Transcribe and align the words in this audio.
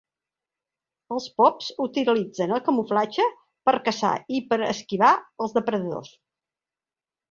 Els 1.15 1.27
pops 1.41 1.67
utilitzen 1.85 2.55
el 2.57 2.63
camuflatge 2.71 3.29
per 3.71 3.77
caçar 3.91 4.17
i 4.39 4.43
per 4.51 4.63
esquivar 4.75 5.15
els 5.47 5.59
depredadors. 5.63 6.15